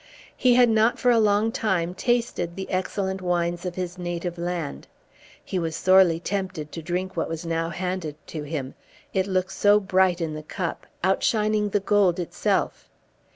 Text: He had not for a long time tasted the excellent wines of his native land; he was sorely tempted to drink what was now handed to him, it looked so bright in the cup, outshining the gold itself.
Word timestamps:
He 0.35 0.55
had 0.55 0.67
not 0.67 0.97
for 0.97 1.11
a 1.11 1.19
long 1.19 1.51
time 1.51 1.93
tasted 1.93 2.55
the 2.55 2.71
excellent 2.71 3.21
wines 3.21 3.67
of 3.67 3.75
his 3.75 3.99
native 3.99 4.39
land; 4.39 4.87
he 5.45 5.59
was 5.59 5.75
sorely 5.75 6.19
tempted 6.19 6.71
to 6.71 6.81
drink 6.81 7.15
what 7.15 7.29
was 7.29 7.45
now 7.45 7.69
handed 7.69 8.15
to 8.25 8.41
him, 8.41 8.73
it 9.13 9.27
looked 9.27 9.51
so 9.51 9.79
bright 9.79 10.19
in 10.19 10.33
the 10.33 10.41
cup, 10.41 10.87
outshining 11.03 11.69
the 11.69 11.79
gold 11.81 12.17
itself. 12.19 12.89